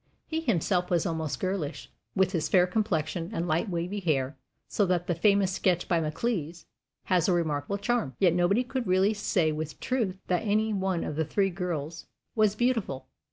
He 0.25 0.41
himself 0.41 0.89
was 0.89 1.05
almost 1.05 1.39
girlish, 1.39 1.91
with 2.15 2.31
his 2.31 2.49
fair 2.49 2.65
complexion 2.65 3.29
and 3.31 3.47
light, 3.47 3.69
wavy 3.69 3.99
hair, 3.99 4.35
so 4.67 4.83
that 4.87 5.05
the 5.05 5.13
famous 5.13 5.51
sketch 5.51 5.87
by 5.87 5.99
Maclise 5.99 6.65
has 7.03 7.29
a 7.29 7.33
remarkable 7.33 7.77
charm; 7.77 8.15
yet 8.17 8.33
nobody 8.33 8.63
could 8.63 8.87
really 8.87 9.13
say 9.13 9.51
with 9.51 9.79
truth 9.79 10.17
that 10.25 10.39
any 10.41 10.73
one 10.73 11.03
of 11.03 11.17
the 11.17 11.23
three 11.23 11.51
girls 11.51 12.07
was 12.33 12.55
beautiful. 12.55 13.09